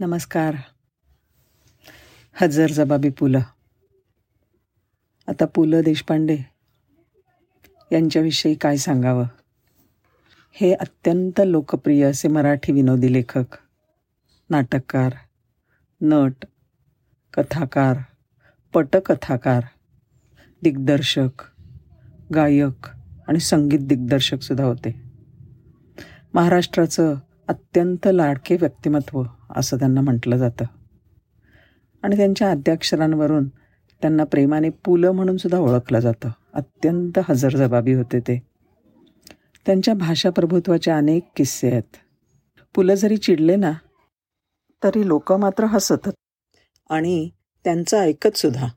नमस्कार. 0.00 0.54
हजर 2.32 2.66
जबाबी 2.66 3.10
पु 3.10 3.26
ल 3.26 3.36
आता 5.28 5.44
पु 5.44 5.64
ल 5.64 5.74
देशपांडे 5.80 6.38
यांच्याविषयी 7.92 8.54
काय 8.54 8.76
सांगावं? 8.76 9.24
हे 10.52 10.74
अत्यंत 10.74 11.40
लोकप्रिय 11.46 12.04
असे 12.04 12.28
मराठी 12.28 12.72
विनोदी 12.72 13.12
लेखक 13.12 13.56
नाटककार 14.50 15.12
नट 16.00 16.44
कथाकार 17.34 17.96
पटकथाकार 18.74 19.62
दिग्दर्शक 20.62 21.42
गायक 22.34 22.88
आणि 23.28 23.40
संगीत 23.40 23.80
दिग्दर्शकसुद्धा 23.82 24.64
होते. 24.64 25.02
महाराष्ट्राचं 26.34 27.14
अत्यंत 27.48 28.08
लाडके 28.12 28.56
व्यक्तिमत्व 28.56 29.22
असं 29.56 29.78
त्यांना 29.78 30.00
म्हटलं 30.00 30.36
जातं. 30.36 30.64
आणि 32.02 32.16
त्यांच्या 32.16 32.50
आद्याक्षरांवरून 32.50 33.48
त्यांना 34.02 34.24
प्रेमाने 34.24 34.70
पुलं 34.70 35.10
म्हणून 35.10 35.36
सुद्धा 35.36 35.58
ओळखलं 35.58 36.00
जातं. 36.00 36.30
अत्यंत 36.54 37.18
हजरजबाबी 37.28 37.92
होते 37.92 38.20
ते. 38.20 38.42
त्यांच्या 39.66 39.94
भाषा 39.94 40.30
प्रभुत्वाचे 40.30 40.90
अनेक 40.90 41.22
किस्से 41.36 41.70
आहेत. 41.70 41.96
पुलं 42.74 42.94
जरी 42.94 43.16
चिडले 43.16 43.56
ना 43.56 43.72
तरी 44.84 45.08
लोक 45.08 45.32
मात्र 45.32 45.64
हसत. 45.64 46.08
आणि 46.90 47.30
त्यांचं 47.64 47.98
ऐकत 47.98 48.36
सुद्धा. 48.36 48.68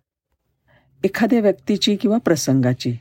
एखाद्या 1.03 1.39
व्यक्तीची 1.39 1.95
किंवा 1.95 2.17
प्रसंगाची. 2.17 2.97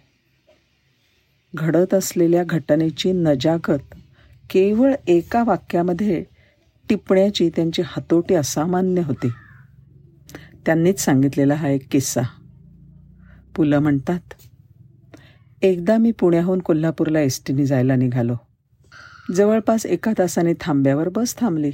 घडत 1.55 1.95
असलेल्या 1.95 2.45
घटनेची 2.45 3.13
नजाकत 3.13 3.95
केवळ 4.51 4.95
एका 5.09 5.45
वाक्यामध्ये 5.45 6.25
टिपण्याची 6.89 7.51
त्यांची 7.57 7.83
हातोटी 7.87 8.35
असामान्य 8.35 9.03
होती. 9.03 9.29
त्यांनीच 10.67 11.01
सांगितलेला 11.01 11.55
हा 11.55 11.69
एक 11.69 11.89
किस्सा. 11.91 12.23
पुलं 13.57 13.79
म्हणतात 13.79 14.35
एकदा 15.63 15.97
मी 15.97 16.13
पुण्याहून 16.13 16.59
कोल्हापूरला 16.59 17.21
एस 17.21 17.43
टीने 17.47 17.67
जायला 17.67 17.97
निघालो. 17.97 18.35
जवळपास 19.35 19.87
एका 19.87 20.13
तासाने 20.19 20.53
थांब्यावर 20.61 21.09
बस 21.09 21.37
थांबली. 21.37 21.71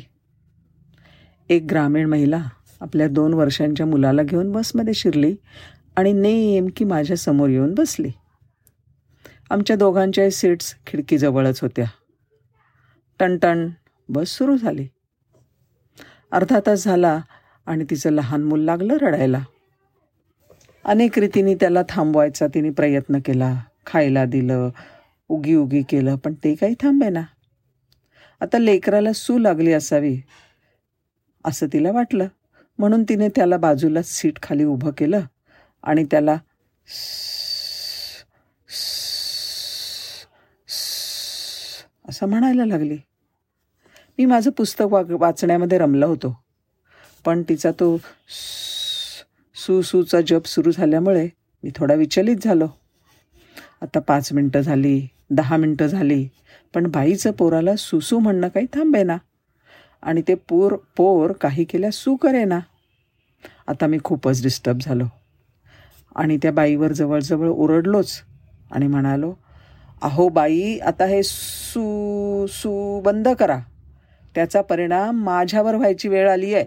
एक 1.49 1.67
ग्रामीण 1.71 2.07
महिला 2.07 2.45
आपल्या 2.81 3.09
दोन 3.09 3.35
वर्षांच्या 3.35 3.87
मुलाला 3.87 4.23
घेऊन 4.23 4.53
बसमध्ये 4.53 4.95
शिरली 4.95 5.35
आणि 5.97 6.13
नेमकी 6.13 6.85
माझ्यासमोर 6.85 7.49
येऊन 7.49 7.75
बसली. 7.75 8.11
आमच्या 9.51 9.77
दोघांच्याही 9.77 10.31
सीट्स 10.31 10.75
खिडकीजवळच 10.87 11.61
होत्या. 11.63 11.85
टणटण 13.19 13.69
बस 14.09 14.29
सुरू 14.29 14.57
झाली. 14.57 14.89
अर्धा 16.33 16.61
तास 16.67 16.85
झाला 16.85 17.21
आणि 17.67 17.85
तिचं 17.91 18.11
लहान 18.11 18.43
मूल 18.43 18.61
लागलं 18.61 18.97
रडायला. 18.97 19.43
अनेक 20.85 21.19
रीतीने 21.19 21.55
त्याला 21.55 21.83
थांबवायचा 21.89 22.47
तिने 22.47 22.71
प्रयत्न 22.71 23.19
केला. 23.25 23.55
खायला 23.87 24.25
दिलं 24.25 24.71
उगी 25.29 25.55
उगी 25.55 25.83
केलं 25.83 26.17
पण 26.17 26.35
ते 26.45 26.55
काही 26.55 26.75
थांबे 26.81 27.09
ना 27.09 27.23
आता 28.41 28.59
लेकराला 28.59 29.13
सू 29.13 29.39
लागली 29.39 29.73
असावी 29.73 30.17
असं 31.45 31.67
तिला 31.73 31.93
वाटलं. 31.93 32.27
म्हणून 32.79 33.03
तिने 33.03 33.29
त्याला 33.29 33.57
बाजूला 33.57 34.03
सीट 34.03 34.43
खाली 34.43 34.65
उभं 34.65 34.91
केलं 34.91 35.21
आणि 35.85 36.05
त्याला 36.11 36.37
असं 42.09 42.27
म्हणायला 42.27 42.65
लागली. 42.65 42.97
मी 44.19 44.25
माझं 44.25 44.51
पुस्तक 44.51 44.87
वाग 44.91 45.11
वाचण्यामध्ये 45.11 45.79
रमलं 45.79 46.07
होतो. 46.07 46.37
पण 47.25 47.43
तिचा 47.49 47.71
तो 47.71 47.97
सुसूचा 49.57 50.21
जप 50.27 50.47
सुरू 50.47 50.71
झाल्यामुळे 50.71 51.29
मी 51.65 51.71
थोडा 51.77 51.95
विचलित 51.95 52.45
झालो. 52.45 52.67
आता 53.83 54.01
पाच 54.01 54.33
मिनटं 54.33 54.61
झाली 54.61 55.09
दहा 55.31 55.57
मिनटं 55.57 55.87
झाली 55.87 56.27
पण 56.75 56.87
बाईचं 56.91 57.33
पोराला 57.33 57.75
सुसू 57.77 58.19
म्हणणं 58.19 58.49
काही 58.49 58.67
थांबे 58.73 59.03
ना 59.03 59.17
आणि 60.03 60.23
ते 60.29 60.35
पोर 60.49 60.77
पोर 60.97 61.33
काही 61.33 61.65
केल्या 61.65 61.91
सू 61.91 62.15
करेना 62.17 62.59
आता 63.69 63.87
मी 63.87 63.99
खूपच 64.05 64.43
डिस्टर्ब 64.43 64.79
झालो. 64.83 65.05
आणि 66.17 66.37
त्या 66.43 66.53
बाईवर 66.53 66.93
जवळजवळ 66.93 67.49
ओरडलोच 67.49 68.21
आणि 68.71 68.87
म्हणालो 68.87 69.35
अहो 70.03 70.29
बाई 70.29 70.79
आता 70.79 71.05
हे 71.05 71.23
सू 71.23 72.47
सू 72.51 73.01
बंद 73.01 73.29
करा. 73.29 73.59
त्याचा 74.35 74.61
परिणाम 74.61 75.25
माझ्यावर 75.25 75.75
व्हायची 75.75 76.09
वेळ 76.09 76.31
आली 76.31 76.55
आहे. 76.55 76.67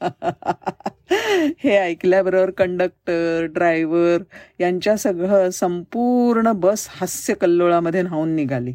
हे 1.58 1.76
ऐकल्याबरोबर 1.76 2.50
कंडक्टर 2.50 3.44
ड्रायव्हर 3.44 4.22
यांच्या 4.60 4.96
सगळं 4.96 5.50
संपूर्ण 5.50 6.52
बस 6.52 6.86
हास्य 6.90 7.34
कल्लोळामध्ये 7.34 8.02
न्हावून 8.02 8.28
निघाली. 8.28 8.72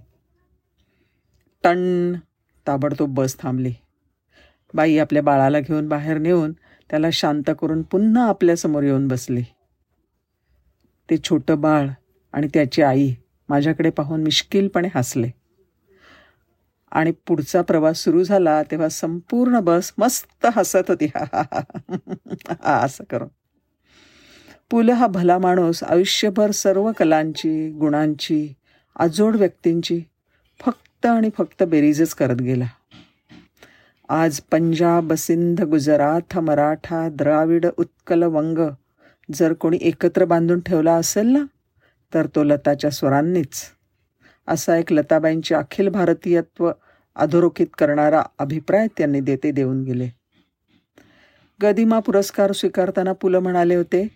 टण 1.64 2.14
ताबडतोब 2.68 3.14
बस 3.14 3.40
थांबली. 3.40 3.74
बाई 4.74 4.98
आपल्या 4.98 5.24
बाळाला 5.24 5.60
घेऊन 5.60 5.88
बाहेर 5.88 6.18
नेऊन 6.18 6.52
त्याला 6.90 7.08
शांत 7.14 7.52
करून 7.62 7.82
पुन्हा 7.82 8.30
आपल्यासमोर 8.30 8.84
येऊन 8.84 9.08
बसली. 9.08 9.44
ते 11.10 11.18
छोटं 11.18 11.62
बाळ 11.62 11.88
आणि 12.34 12.48
त्याची 12.54 12.82
आई 12.82 13.14
माझ्याकडे 13.50 13.90
पाहून 13.90 14.24
मिश्किलपणे 14.24 14.88
हसले. 14.96 15.30
आणि 16.92 17.12
पुढचा 17.28 17.62
प्रवास 17.62 18.04
सुरू 18.04 18.24
झाला 18.24 18.62
तेव्हा 18.64 18.90
संपूर्ण 18.90 19.60
बस 19.60 19.94
मस्त 19.98 20.48
हसत 20.56 20.90
होती. 20.90 21.06
हा 21.06 21.26
हा 21.34 21.62
हा 22.64 22.78
असं 22.78 23.04
करून. 23.10 23.28
पुल 24.72 24.90
हा 24.90 25.08
भला 25.08 25.38
माणूस 25.38 25.84
आयुष्यभर 25.84 26.52
सर्व 26.52 26.92
कलांची 26.98 27.70
गुणांची 27.70 28.54
आजोड 29.00 29.36
व्यक्तींची 29.36 30.02
फक्त 30.60 31.06
आणि 31.06 31.30
फक्त 31.38 31.64
बेरीजच 31.64 32.14
करत 32.14 32.42
गेला. 32.42 32.66
आज 34.10 34.40
पंजाब 34.40 35.14
सिंध 35.14 35.62
गुजरात 35.62 36.38
मराठा 36.38 37.10
द्राविड 37.10 37.66
उत्कल 37.78 38.24
वंग 38.24 38.58
जर 39.30 39.54
कोणी 39.54 39.78
एकत्र 39.82 40.26
बांधून 40.26 40.60
ठेवला 40.60 40.94
असेल 40.94 41.28
ना 41.28 41.44
तर 42.14 42.28
तो 42.36 42.44
लताच्या 42.44 42.90
स्वरांनीच. 42.90 43.62
असा 44.48 44.78
एक 44.78 44.94
लताबाईंचे 44.94 45.56
अखिल 45.56 45.90
भारतीयत्व 45.90 46.72
अधोरोखित 47.16 47.68
करणारा 47.78 48.24
अभिप्राय 48.40 48.88
त्यांनी 48.98 49.20
देते 49.20 49.52
देऊन 49.52 49.84
गेले. 49.84 50.10
गदिमा 51.62 52.00
पुरस्कार 52.00 52.52
स्वीकारताना 52.52 53.14
पुलं 53.14 53.40
म्हणाले 53.40 53.76
होते 53.76 54.08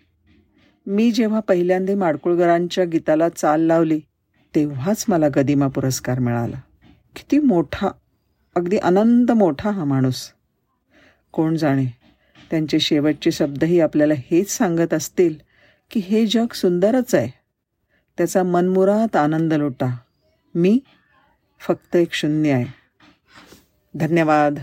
मी 0.86 1.10
जेव्हा 1.10 1.40
पहिल्यांदा 1.40 1.96
माडकुळकरांच्या 1.96 2.84
गीताला 2.84 3.28
चाल 3.28 3.60
लावली 3.60 4.00
तेव्हाच 4.54 5.04
मला 5.08 5.26
गदिमा 5.36 5.68
पुरस्कार 5.68 6.18
मिळाला. 6.18 6.60
किती 7.16 7.38
मोठा 7.38 7.88
अगदी 8.56 8.76
आनंद 8.76 9.30
मोठा 9.30 9.70
हा 9.70 9.84
माणूस. 9.84 10.32
कोण 11.32 11.56
जाणे 11.56 11.86
त्यांचे 12.50 12.80
शेवटचे 12.80 13.30
शब्दही 13.30 13.80
आपल्याला 13.80 14.14
हेच 14.16 14.50
सांगत 14.50 14.94
असतील 14.94 15.34
की 15.90 16.00
हे 16.00 16.26
जग 16.26 16.52
सुंदरच 16.54 17.14
आहे. 17.14 17.28
त्याचा 18.18 18.42
मनमुरात 18.42 19.16
आनंद 19.16 19.54
लुटा. 19.54 19.96
मी 20.54 20.80
फक्त 21.60 21.96
एक 21.96 22.12
शून्य 22.12 22.52
आहे. 22.52 22.66
धन्यवाद. 23.94 24.58